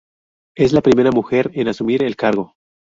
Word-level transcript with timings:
Es 0.57 0.73
la 0.73 0.81
primera 0.81 1.11
mujer 1.11 1.51
en 1.53 1.67
asumir 1.67 2.01
el 2.03 2.15
cargo. 2.15 2.55